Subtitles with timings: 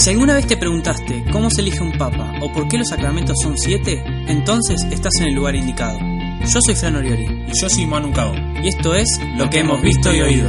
[0.00, 3.36] Si alguna vez te preguntaste cómo se elige un papa o por qué los sacramentos
[3.42, 5.98] son siete, entonces estás en el lugar indicado.
[6.40, 8.32] Yo soy Fran Oriori Y yo soy Manu Cao.
[8.62, 10.48] y esto es Lo que hemos visto y oído.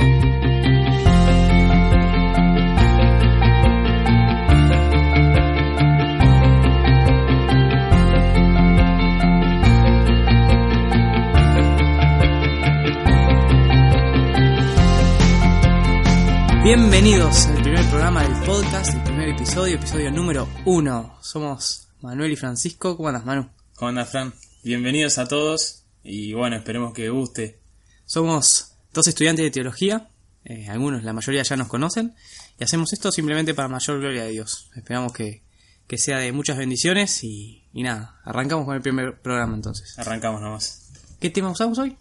[16.63, 21.17] Bienvenidos al primer programa del podcast, el primer episodio, episodio número uno.
[21.19, 22.95] Somos Manuel y Francisco.
[22.95, 23.49] ¿Cómo andas, Manu?
[23.73, 24.31] ¿Cómo andas, Fran?
[24.61, 27.59] Bienvenidos a todos y bueno, esperemos que guste.
[28.05, 30.11] Somos dos estudiantes de teología,
[30.45, 32.13] eh, algunos, la mayoría ya nos conocen,
[32.59, 34.69] y hacemos esto simplemente para mayor gloria de Dios.
[34.75, 35.41] Esperamos que,
[35.87, 39.97] que sea de muchas bendiciones y, y nada, arrancamos con el primer programa entonces.
[39.97, 40.91] Arrancamos nomás.
[41.19, 41.97] ¿Qué tema usamos hoy?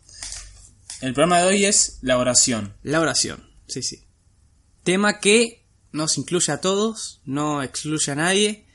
[1.01, 2.74] El programa de hoy es la oración.
[2.82, 4.09] La oración, sí, sí.
[4.84, 8.66] Tema que nos incluye a todos, no excluye a nadie,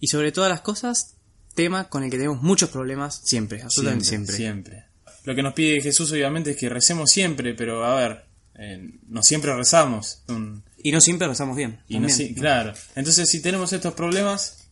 [0.00, 1.16] y sobre todas las cosas,
[1.54, 4.36] tema con el que tenemos muchos problemas siempre, absolutamente siempre.
[4.36, 4.84] Siempre.
[5.24, 8.24] Lo que nos pide Jesús obviamente es que recemos siempre, pero a ver,
[8.58, 10.22] eh, no siempre rezamos.
[10.28, 11.80] Un- Y no siempre rezamos bien.
[11.88, 12.72] y no claro.
[12.96, 14.68] Entonces si tenemos estos problemas,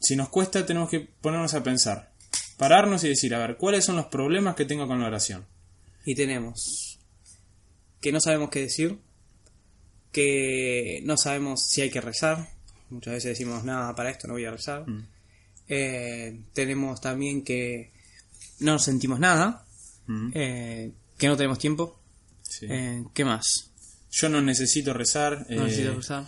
[0.00, 2.12] si nos cuesta tenemos que ponernos a pensar.
[2.58, 5.46] Pararnos y decir, a ver, ¿cuáles son los problemas que tengo con la oración?
[6.04, 6.98] Y tenemos
[8.00, 8.98] que no sabemos qué decir,
[10.14, 12.48] que no sabemos si hay que rezar.
[12.88, 14.88] Muchas veces decimos, nada, para esto no voy a rezar.
[14.88, 15.06] Mm.
[15.68, 17.92] Eh, tenemos también que
[18.60, 19.60] no sentimos nada,
[20.06, 21.98] Mm, eh, que no tenemos tiempo.
[22.42, 22.66] sí.
[22.68, 23.70] Eh, ¿Qué más?
[24.10, 25.46] Yo no necesito rezar.
[25.48, 26.26] No necesito rezar.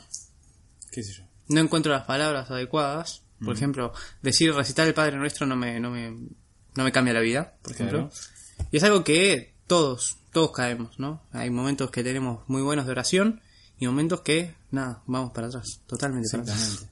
[0.91, 1.25] ¿Qué sé yo?
[1.48, 3.23] No encuentro las palabras adecuadas.
[3.45, 3.92] Por ejemplo,
[4.23, 7.73] decir recitar el Padre Nuestro no me, no me, no me cambia la vida, por
[7.73, 8.09] ejemplo.
[8.09, 8.67] Claro.
[8.73, 11.23] Y es algo que todos, todos caemos, ¿no?
[11.33, 13.42] Hay momentos que tenemos muy buenos de oración
[13.78, 16.86] y momentos que, nada, vamos para atrás, totalmente para atrás.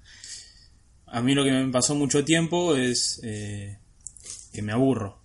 [1.06, 3.78] A mí lo que me pasó mucho tiempo es eh,
[4.52, 5.20] que me aburro.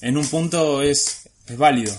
[0.00, 1.94] En un punto es, es válido.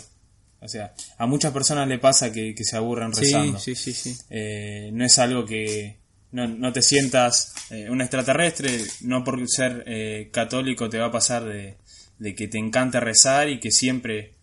[0.61, 3.59] O sea, a muchas personas le pasa que, que se aburren Sí, rezando.
[3.59, 4.15] sí, sí, sí.
[4.29, 5.97] Eh, no es algo que
[6.31, 11.11] no, no te sientas eh, un extraterrestre, no por ser eh, católico te va a
[11.11, 11.77] pasar de,
[12.19, 14.35] de que te encanta rezar y que siempre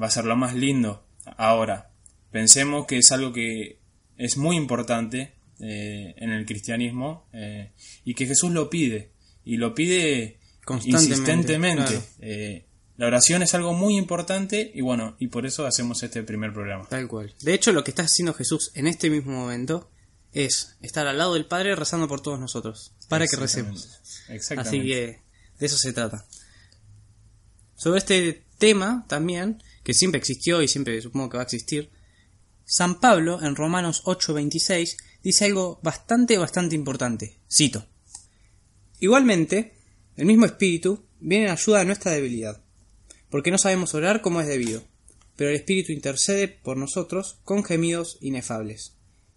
[0.00, 1.04] va a ser lo más lindo.
[1.36, 1.91] Ahora,
[2.32, 3.78] pensemos que es algo que
[4.18, 7.70] es muy importante eh, en el cristianismo eh,
[8.04, 9.10] y que Jesús lo pide
[9.44, 11.86] y lo pide Constantemente, insistentemente.
[11.86, 12.04] claro.
[12.20, 12.66] Eh,
[12.96, 16.86] la oración es algo muy importante y bueno, y por eso hacemos este primer programa.
[16.88, 17.34] Tal cual.
[17.40, 19.90] De hecho, lo que está haciendo Jesús en este mismo momento
[20.32, 24.00] es estar al lado del Padre rezando por todos nosotros, para que recemos.
[24.28, 24.78] Exactamente.
[24.78, 25.20] Así que
[25.58, 26.24] de eso se trata.
[27.74, 31.90] Sobre este tema también, que siempre existió y siempre supongo que va a existir,
[32.64, 37.38] San Pablo en Romanos 8:26 dice algo bastante, bastante importante.
[37.50, 37.86] Cito.
[39.00, 39.74] Igualmente,
[40.16, 42.62] el mismo Espíritu viene en ayuda de nuestra debilidad,
[43.30, 44.84] porque no sabemos orar como es debido,
[45.36, 48.94] pero el Espíritu intercede por nosotros con gemidos inefables.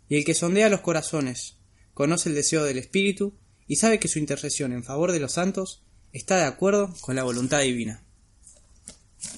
[0.09, 1.57] Y el que sondea los corazones
[1.93, 3.33] conoce el deseo del Espíritu
[3.67, 5.81] y sabe que su intercesión en favor de los santos
[6.11, 8.03] está de acuerdo con la voluntad divina.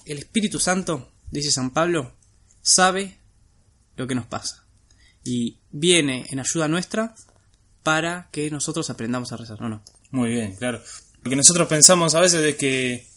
[0.05, 2.13] El Espíritu Santo, dice San Pablo,
[2.61, 3.17] sabe
[3.97, 4.67] lo que nos pasa
[5.27, 7.13] y viene en ayuda nuestra
[7.83, 9.67] para que nosotros aprendamos a rezar, ¿no?
[9.67, 9.83] no?
[10.11, 10.81] Muy bien, claro.
[11.21, 13.07] Lo que nosotros pensamos a veces es que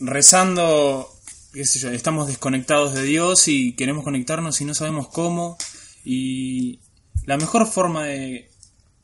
[0.00, 1.08] rezando,
[1.52, 5.56] qué sé yo, estamos desconectados de Dios y queremos conectarnos y no sabemos cómo.
[6.04, 6.80] Y
[7.24, 8.50] la mejor forma de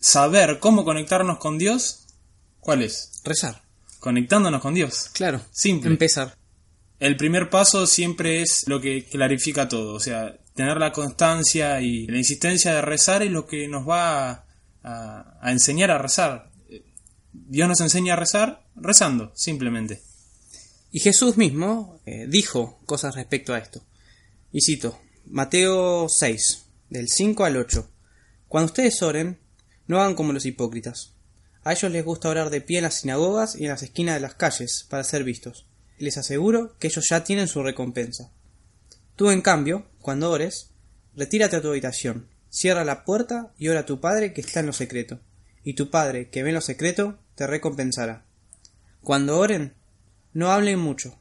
[0.01, 2.07] saber cómo conectarnos con Dios,
[2.61, 3.21] ¿cuál es?
[3.23, 3.63] Rezar.
[4.01, 5.11] Conectándonos con Dios.
[5.13, 5.41] Claro.
[5.53, 5.91] Simple.
[5.91, 6.36] Empezar.
[6.99, 12.07] El primer paso siempre es lo que clarifica todo, o sea, tener la constancia y
[12.07, 14.47] la insistencia de rezar es lo que nos va
[14.83, 16.51] a, enseñar a rezar.
[17.33, 20.01] Dios nos enseña a rezar rezando, simplemente.
[20.91, 23.83] Y Jesús mismo eh, dijo cosas respecto a esto.
[24.51, 27.91] Y cito, Mateo 6, del 5 al 8.
[28.49, 29.39] Cuando ustedes oren,
[29.87, 31.13] no hagan como los hipócritas.
[31.63, 34.21] A ellos les gusta orar de pie en las sinagogas y en las esquinas de
[34.21, 35.67] las calles para ser vistos.
[35.99, 38.31] Les aseguro que ellos ya tienen su recompensa.
[39.17, 40.71] Tú, en cambio, cuando ores,
[41.15, 44.67] retírate a tu habitación, cierra la puerta y ora a tu Padre que está en
[44.67, 45.21] lo secreto.
[45.65, 48.25] Y tu Padre que ve en lo secreto te recompensará.
[49.03, 49.75] Cuando oren,
[50.33, 51.19] no hablen mucho,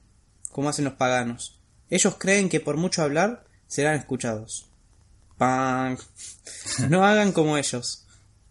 [0.51, 1.59] como hacen los paganos.
[1.89, 4.69] Ellos creen que por mucho hablar serán escuchados.
[5.37, 5.97] ¡Pang!
[6.89, 8.05] No hagan como ellos,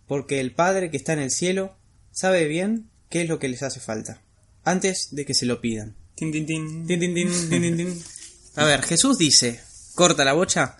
[0.06, 1.76] porque el Padre que está en el cielo
[2.12, 4.22] sabe bien qué es lo que les hace falta,
[4.64, 5.94] antes de que se lo pidan.
[6.14, 6.86] Tin, tin, tin.
[6.86, 8.02] Tin, tin, tin, tin, tin, tin.
[8.56, 9.60] A ver, Jesús dice,
[9.94, 10.76] corta la bocha,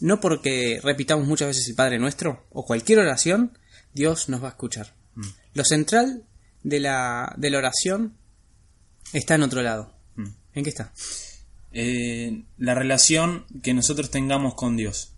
[0.00, 3.58] no porque repitamos muchas veces el Padre Nuestro o cualquier oración,
[3.92, 4.94] Dios nos va a escuchar.
[5.52, 6.24] Lo central
[6.62, 8.16] de la, de la oración
[9.12, 9.92] está en otro lado.
[10.16, 10.28] Mm.
[10.54, 10.92] ¿En qué está?
[11.72, 15.12] Eh, la relación que nosotros tengamos con Dios.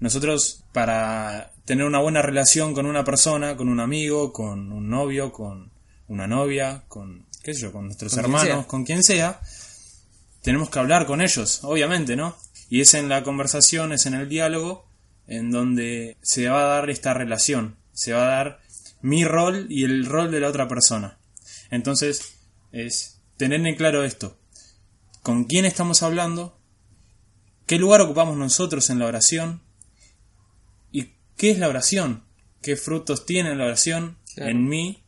[0.00, 5.32] Nosotros, para tener una buena relación con una persona, con un amigo, con un novio,
[5.32, 5.72] con
[6.06, 9.40] una novia, con, qué sé yo, con nuestros Con hermanos, con quien sea,
[10.42, 12.36] tenemos que hablar con ellos, obviamente, ¿no?
[12.70, 14.86] Y es en la conversación, es en el diálogo,
[15.26, 18.60] en donde se va a dar esta relación, se va a dar
[19.00, 21.18] mi rol y el rol de la otra persona.
[21.70, 22.34] Entonces,
[22.72, 24.38] es tener en claro esto,
[25.22, 26.58] con quién estamos hablando,
[27.66, 29.62] qué lugar ocupamos nosotros en la oración
[30.90, 32.24] y qué es la oración,
[32.62, 34.50] qué frutos tiene la oración Claro.
[34.52, 35.02] en mí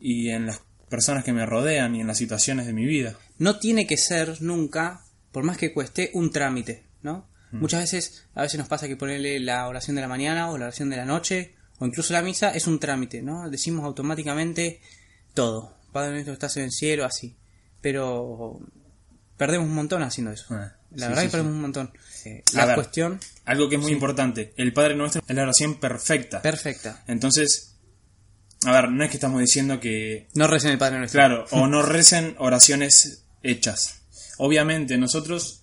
[0.00, 0.60] y en las
[0.92, 3.16] personas que me rodean y en las situaciones de mi vida.
[3.38, 5.00] no tiene que ser nunca,
[5.32, 7.26] por más que cueste, un trámite, ¿no?
[7.50, 10.66] Muchas veces, a veces nos pasa que ponerle la oración de la mañana o la
[10.66, 13.48] oración de la noche o incluso la misa es un trámite, ¿no?
[13.50, 14.80] Decimos automáticamente
[15.34, 15.76] todo.
[15.92, 17.36] Padre nuestro estás en el cielo, así.
[17.80, 18.60] Pero
[19.36, 20.46] perdemos un montón haciendo eso.
[20.50, 21.92] Ah, la sí, verdad sí, que perdemos un montón.
[22.24, 22.74] Eh, la ver.
[22.76, 26.40] cuestión Algo que es muy importante, el Padre Nuestro es la oración perfecta.
[26.40, 27.02] perfecta.
[27.06, 27.71] Entonces,
[28.64, 31.18] a ver, no es que estamos diciendo que No recen el Padre nuestro.
[31.18, 34.02] Claro, o no recen oraciones hechas.
[34.38, 35.62] Obviamente nosotros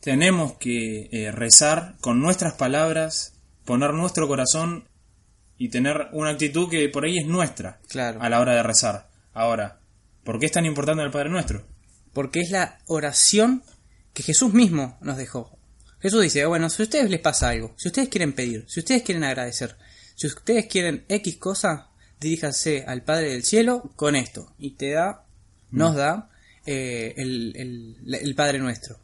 [0.00, 3.34] tenemos que eh, rezar con nuestras palabras,
[3.64, 4.88] poner nuestro corazón
[5.56, 8.20] y tener una actitud que por ahí es nuestra Claro.
[8.20, 9.08] a la hora de rezar.
[9.32, 9.80] Ahora,
[10.24, 11.64] ¿por qué es tan importante el Padre Nuestro?
[12.12, 13.62] Porque es la oración
[14.12, 15.56] que Jesús mismo nos dejó.
[16.00, 19.02] Jesús dice, bueno, si a ustedes les pasa algo, si ustedes quieren pedir, si ustedes
[19.02, 19.76] quieren agradecer,
[20.14, 21.88] si ustedes quieren X cosa,
[22.24, 24.52] diríjanse al Padre del Cielo con esto.
[24.58, 25.24] Y te da,
[25.70, 26.30] nos da
[26.66, 28.98] eh, el, el- el Padre Nuestro.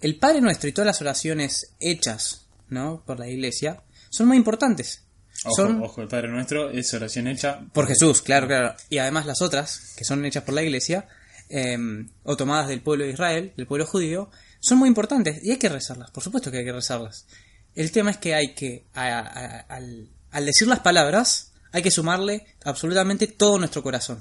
[0.00, 3.02] El Padre Nuestro y todas las oraciones hechas ¿no?
[3.06, 5.02] por la Iglesia son muy importantes.
[5.44, 8.74] Ojo, son ojo, el Padre Nuestro es oración hecha por Jesús, claro, claro.
[8.90, 11.08] Y además las otras, que son hechas por la iglesia,
[11.50, 11.76] eh,
[12.24, 14.30] o tomadas del pueblo de Israel, del pueblo judío,
[14.60, 17.26] son muy importantes y hay que rezarlas, por supuesto que hay que rezarlas.
[17.74, 21.90] El tema es que hay que, a- a- al, al decir las palabras, hay que
[21.90, 24.16] sumarle absolutamente todo nuestro corazón.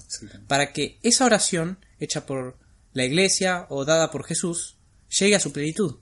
[0.49, 2.57] Para que esa oración, hecha por
[2.91, 4.75] la iglesia o dada por Jesús,
[5.07, 5.95] llegue a su plenitud.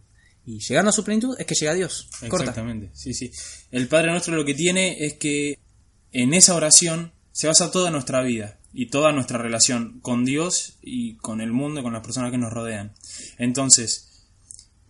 [0.48, 2.10] Y llegando a su plenitud es que llega a Dios.
[2.28, 2.46] Corta.
[2.46, 3.32] Exactamente, sí, sí.
[3.70, 5.60] El Padre Nuestro lo que tiene es que
[6.12, 11.18] en esa oración se basa toda nuestra vida y toda nuestra relación con Dios y
[11.18, 12.94] con el mundo y con las personas que nos rodean.
[13.38, 14.26] Entonces,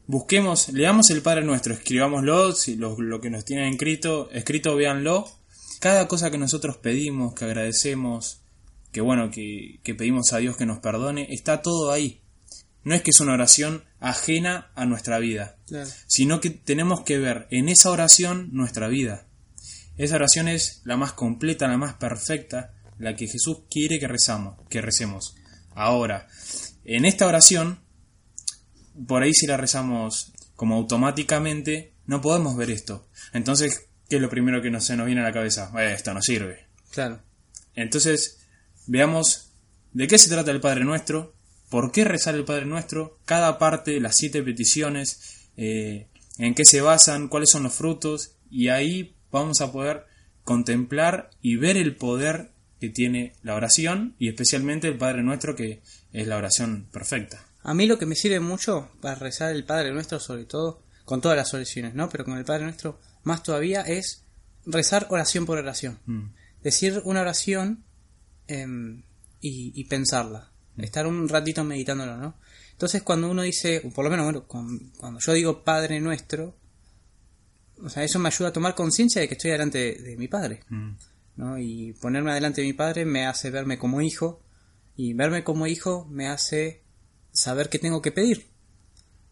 [0.07, 5.42] busquemos, leamos el Padre Nuestro, escribámoslo, si lo, lo que nos tienen escrito, escrito, véanlo.
[5.83, 8.39] Cada cosa que nosotros pedimos, que agradecemos,
[8.93, 12.21] que bueno, que, que pedimos a Dios que nos perdone, está todo ahí.
[12.85, 15.89] No es que es una oración ajena a nuestra vida Claro.
[16.07, 19.27] sino que tenemos que ver en esa oración nuestra vida.
[19.97, 24.55] Esa oración es la más completa, la más perfecta, la que Jesús quiere que rezamos,
[24.69, 25.35] que recemos.
[25.75, 26.29] Ahora,
[26.85, 27.79] en esta oración,
[29.05, 33.05] por ahí si la rezamos como automáticamente, no podemos ver esto.
[33.33, 35.71] Entonces, ¿qué es lo primero que nos, se nos viene a la cabeza?
[35.75, 36.67] Eh, esto no sirve.
[36.91, 37.19] Claro.
[37.73, 38.37] Entonces,
[38.85, 39.53] veamos
[39.91, 41.33] de qué se trata el Padre Nuestro,
[41.71, 46.81] por qué rezar el Padre Nuestro, cada parte, las siete peticiones, eh, en qué se
[46.81, 50.05] basan, cuáles son los frutos, y ahí vamos a poder
[50.43, 55.81] contemplar y ver el poder que tiene la oración, y especialmente el Padre Nuestro, que
[56.11, 57.43] es la oración perfecta.
[57.63, 61.19] A mí lo que me sirve mucho para rezar el Padre Nuestro, sobre todo, con
[61.19, 62.09] todas las oraciones, ¿no?
[62.09, 64.23] Pero con el Padre Nuestro más todavía, es
[64.65, 65.99] rezar oración por oración.
[66.05, 66.27] Mm.
[66.61, 67.83] Decir una oración
[68.47, 69.03] em,
[69.41, 70.51] y, y pensarla.
[70.77, 72.35] Estar un ratito meditándolo, ¿no?
[72.71, 76.55] Entonces cuando uno dice, o por lo menos, bueno, cuando, cuando yo digo Padre Nuestro,
[77.81, 80.27] o sea, eso me ayuda a tomar conciencia de que estoy delante de, de mi
[80.27, 80.61] Padre.
[80.69, 80.91] Mm.
[81.35, 81.57] ¿no?
[81.57, 84.41] Y ponerme adelante de mi padre me hace verme como hijo
[84.95, 86.83] y verme como hijo me hace
[87.31, 88.47] saber que tengo que pedir,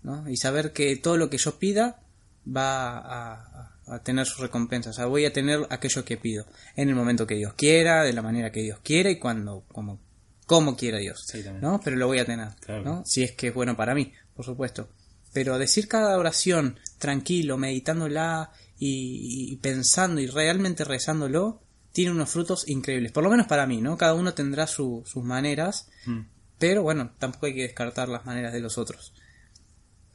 [0.02, 0.28] ¿no?
[0.28, 2.02] Y saber que todo lo que yo pida
[2.46, 6.46] va a, a- tener su recompensa, o sea, voy a tener aquello que pido
[6.76, 10.00] en el momento que Dios quiera, de la manera que Dios quiera y cuando como
[10.48, 11.26] como quiera Dios.
[11.62, 11.80] ¿no?
[11.82, 12.84] Pero lo voy a tener, Claro.
[12.84, 13.04] ¿no?
[13.06, 14.90] Si es que es bueno para mí, por supuesto.
[15.32, 21.62] Pero decir cada oración tranquilo, meditándola y, y pensando y realmente rezándolo,
[21.94, 23.14] tiene unos frutos increíbles.
[23.14, 23.96] Por lo menos para mí, ¿no?
[23.98, 26.22] Cada uno tendrá su- sus maneras, Mm.
[26.58, 29.14] pero bueno, tampoco hay que descartar las maneras de los otros.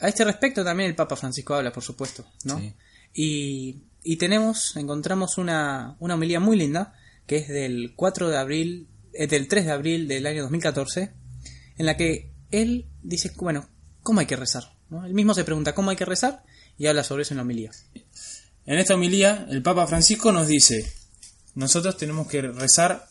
[0.01, 2.59] A este respecto también el Papa Francisco habla, por supuesto, ¿no?
[2.59, 2.75] Sí.
[3.19, 6.93] Y, y tenemos, encontramos una, una homilía muy linda,
[7.27, 11.13] que es del 4 de abril, eh, del 3 de abril del año 2014,
[11.79, 13.69] en la que él dice, bueno,
[14.03, 14.75] ¿cómo hay que rezar?
[14.91, 15.05] ¿no?
[15.07, 16.45] Él mismo se pregunta cómo hay que rezar
[16.77, 17.71] y habla sobre eso en la homilía.
[18.67, 20.93] En esta homilía, el Papa Francisco nos dice,
[21.55, 23.09] nosotros tenemos que rezar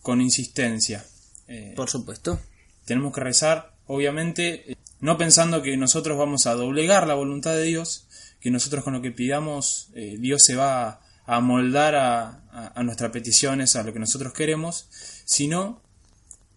[0.00, 1.04] con insistencia.
[1.48, 2.40] Eh, Por supuesto.
[2.84, 7.64] tenemos que rezar, obviamente, eh, no pensando que nosotros vamos a doblegar la voluntad de
[7.64, 8.07] Dios,
[8.48, 12.82] que nosotros con lo que pidamos eh, Dios se va a, moldar a, a- a
[12.82, 14.88] nuestras peticiones, a lo que nosotros queremos,
[15.26, 15.82] sino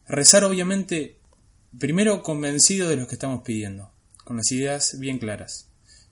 [0.08, 1.18] rezar obviamente
[1.78, 3.92] primero convencido de lo que estamos pidiendo,
[4.24, 5.68] con las ideas bien claras,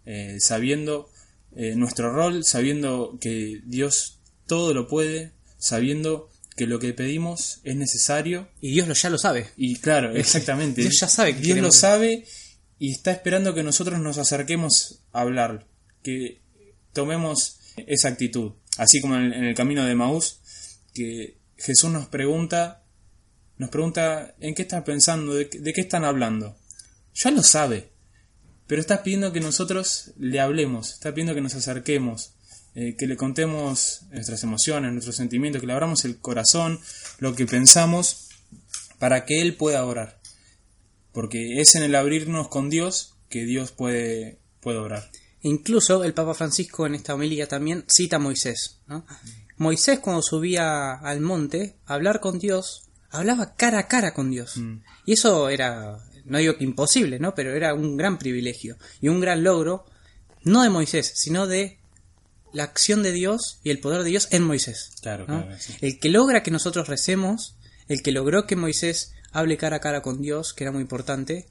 [0.06, 1.10] eh, sabiendo
[1.56, 7.76] eh, nuestro rol, sabiendo que Dios todo lo puede, sabiendo que lo que pedimos es
[7.78, 9.50] necesario Y Dios lo, ya lo sabe.
[9.56, 10.82] y claro, exactamente.
[10.82, 12.26] Dios ya sabe que Dios lo sabe
[12.80, 15.68] y está esperando que nosotros nos acerquemos a hablar,
[16.02, 16.42] que
[16.94, 18.54] tomemos esa actitud.
[18.78, 20.40] Así como en, el camino de Maús,
[20.94, 22.84] que Jesús nos pregunta,
[23.58, 26.58] nos pregunta en qué estás pensando, de, qué- de qué están hablando.
[27.14, 27.90] Ya lo sabe,
[28.68, 32.34] pero está pidiendo que nosotros le hablemos, está pidiendo que nos acerquemos,
[32.76, 36.80] eh, que le contemos nuestras emociones, nuestros sentimientos, que le abramos el corazón,
[37.18, 38.30] lo que pensamos,
[39.00, 40.19] para que Él pueda orar.
[41.12, 45.10] Porque es en el abrirnos con Dios que Dios puede, puede orar.
[45.42, 48.80] Incluso el Papa Francisco en esta homilía también cita a Moisés.
[48.88, 49.06] ¿no?
[49.58, 54.60] Moisés cuando subía al monte a hablar con Dios, hablaba cara a cara con Dios.
[55.06, 57.34] Y eso era, no digo que imposible, ¿no?
[57.36, 59.86] pero era un gran privilegio y un gran logro,
[60.44, 61.80] no de Moisés, sino de
[62.52, 64.92] la acción de Dios y el poder de Dios en Moisés.
[65.02, 65.46] Claro, ¿no?
[65.46, 65.74] claro, sí.
[65.82, 67.56] El que logra que nosotros recemos,
[67.88, 71.48] el que logró que Moisés hable cara a cara con Dios, que era muy importante,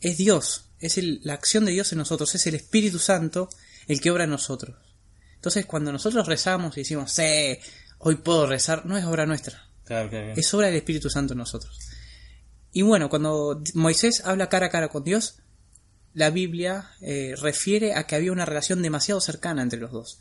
[0.00, 3.48] es Dios, es el- la acción de Dios en nosotros, es el Espíritu Santo
[3.86, 4.76] el que obra en nosotros.
[5.34, 7.58] Entonces, cuando nosotros rezamos y decimos, sí,
[7.98, 10.32] hoy puedo rezar, no es obra nuestra, Claro, claro.
[10.36, 11.78] es obra del Espíritu Santo en nosotros.
[12.72, 15.36] Y bueno, cuando Moisés habla cara a cara con Dios,
[16.14, 20.18] la Biblia eh, refiere a que había una relación demasiado cercana entre los dos.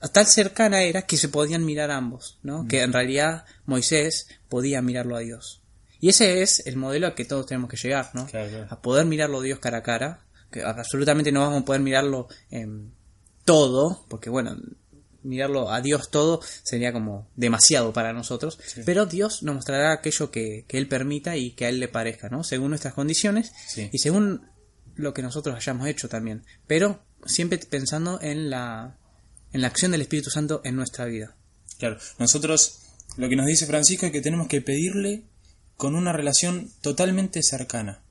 [0.00, 2.66] A Tal cercana era que se podían mirar ambos, ¿no?
[2.68, 5.59] Que en realidad Moisés podía mirarlo a Dios.
[6.00, 8.26] Y ese es el modelo al que todos tenemos que llegar, ¿no?
[8.26, 8.66] Claro, claro.
[8.70, 12.28] A poder mirarlo a Dios cara a cara, que absolutamente no vamos a poder mirarlo
[12.50, 12.92] en
[13.44, 14.56] todo, porque bueno,
[15.22, 20.64] mirarlo a Dios todo sería como demasiado para nosotros, pero Dios nos mostrará aquello que,
[20.66, 22.44] que Él permita y que a Él le parezca, ¿no?
[22.44, 23.88] Según nuestras condiciones Sí.
[23.92, 24.48] y según
[24.96, 28.96] lo que nosotros hayamos hecho también, pero siempre pensando en la,
[29.52, 31.36] en la acción del Espíritu Santo en nuestra vida.
[31.78, 32.80] Claro, nosotros
[33.16, 35.24] lo que nos dice Francisco es que tenemos que pedirle
[35.80, 38.02] con una relación totalmente cercana.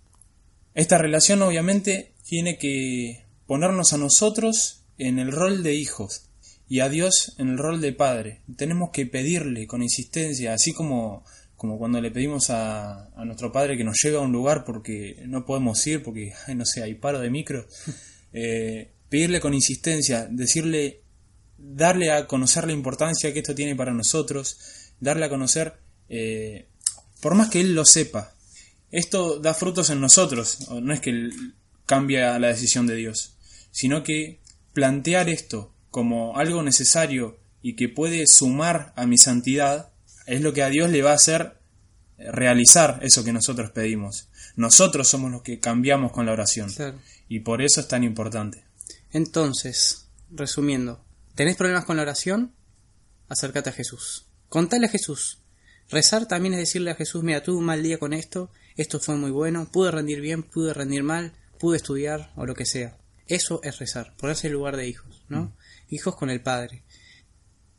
[0.74, 6.24] Esta relación obviamente tiene que ponernos a nosotros en el rol de hijos
[6.68, 8.42] y a Dios en el rol de padre.
[8.58, 11.24] Tenemos que pedirle con insistencia, así como,
[11.58, 15.22] como cuando le pedimos a, a nuestro padre que nos lleve a un lugar porque
[15.28, 17.68] no podemos ir, porque, ay, no sé, hay paro de micro.
[18.32, 21.02] Eh, pedirle con insistencia, decirle
[21.58, 26.68] darle a conocer la importancia que esto tiene para nosotros, darle a conocer, eh,
[27.22, 28.34] por más que él lo sepa,
[28.92, 31.54] esto da frutos en nosotros, no es que él
[31.86, 33.36] cambia la decisión de Dios,
[33.72, 34.40] sino que
[34.74, 39.92] plantear esto como algo necesario y que puede sumar a mi santidad,
[40.26, 41.58] es lo que a Dios le va a hacer
[42.18, 44.30] eh, realizar eso que nosotros pedimos.
[44.56, 46.72] Nosotros somos los que cambiamos con la oración.
[46.72, 47.00] Claro.
[47.28, 48.64] Y por eso es tan importante.
[49.12, 51.04] Entonces, resumiendo,
[51.36, 52.54] ¿tenés problemas con la oración?
[53.28, 54.26] Acércate a Jesús.
[54.48, 55.40] Contale a Jesús.
[55.89, 59.15] Rezar también es decirle a Jesús, mira, tuve un mal día con esto, esto fue
[59.15, 62.98] muy bueno, pude rendir bien, pude rendir mal, pude estudiar o lo que sea.
[63.27, 65.55] Eso es rezar, ponerse en lugar de hijos, ¿no?
[65.89, 66.84] Hijos con el Padre.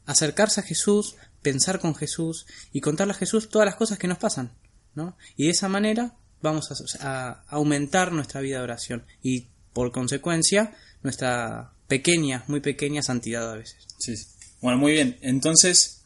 [0.07, 4.19] Acercarse a Jesús, pensar con Jesús y contarle a Jesús todas las cosas que nos
[4.19, 4.52] pasan,
[4.95, 5.17] ¿no?
[5.37, 10.75] Y de esa manera vamos a, a aumentar nuestra vida de oración y por consecuencia
[11.02, 13.87] nuestra pequeña, muy pequeña santidad a veces.
[13.99, 14.14] Sí.
[14.61, 15.19] Bueno, muy bien.
[15.23, 16.00] Entonces,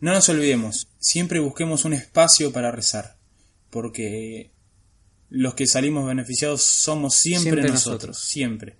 [0.00, 0.88] no nos olvidemos.
[0.98, 3.16] Siempre busquemos un espacio para rezar.
[3.70, 4.50] Porque
[5.28, 8.18] los que salimos beneficiados somos siempre, Siempre nosotros, nosotros.
[8.24, 8.76] Siempre.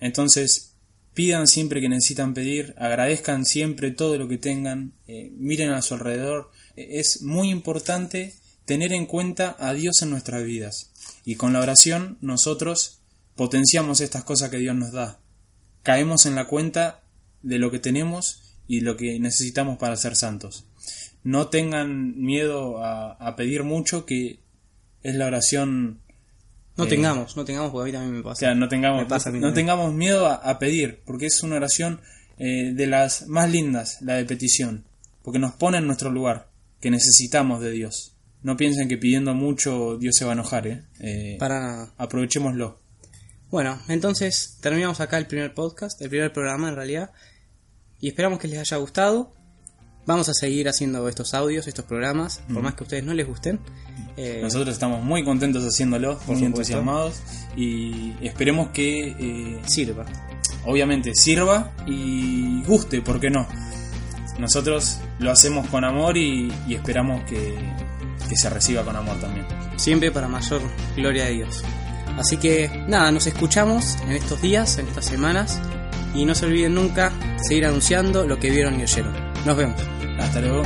[0.00, 0.74] Entonces,
[1.14, 2.74] pidan siempre que necesitan pedir.
[2.78, 4.94] Agradezcan siempre todo lo que tengan.
[5.06, 6.50] eh, miren a su alrededor.
[6.76, 8.34] Eh, Es muy importante
[8.64, 10.90] tener en cuenta a Dios en nuestras vidas.
[11.24, 13.00] Y con la oración nosotros
[13.34, 15.20] potenciamos estas cosas que Dios nos da
[15.82, 17.02] caemos en la cuenta
[17.42, 20.64] de lo que tenemos y lo que necesitamos para ser santos.
[21.24, 24.38] No tengan miedo a, a pedir mucho, que
[25.02, 25.98] es la oración.
[26.76, 28.54] No Eh, tengamos, no tengamos, porque a mí también me pasa.
[28.54, 32.00] no tengamos, pasa no tengamos miedo a, a pedir, porque es una oración
[32.38, 34.84] eh, de las más lindas, la de petición,
[35.24, 36.48] porque nos pone en nuestro lugar,
[36.80, 38.14] que necesitamos de Dios.
[38.44, 40.84] No piensen que pidiendo mucho Dios se va a enojar, ¿eh?
[41.00, 41.92] Eh, Para nada.
[41.98, 42.78] aprovechémoslo.
[43.50, 47.10] Bueno, entonces terminamos acá el primer podcast, el primer programa en realidad,
[48.00, 49.32] y esperamos que les haya gustado.
[50.06, 53.26] Vamos a seguir haciendo estos audios, estos programas, por más que a ustedes no les
[53.26, 53.60] gusten.
[54.16, 56.48] Eh, Nosotros estamos muy contentos haciéndolo, Por muy supuesto.
[56.78, 57.20] entusiasmados
[57.54, 60.06] y esperemos que eh, sirva.
[60.64, 63.46] obviamente sirva y guste, ¿por qué no?
[64.38, 67.54] Nosotros lo hacemos con amor y, y esperamos que,
[68.28, 69.46] que se reciba con amor también.
[69.76, 70.62] Siempre para mayor
[70.96, 71.62] gloria de Dios.
[72.16, 75.60] Así que nada, nos escuchamos en estos días, en estas semanas.
[76.14, 79.14] Y no se olviden nunca seguir anunciando lo que vieron y oyeron.
[79.44, 79.80] Nos vemos.
[80.18, 80.62] Hasta luego.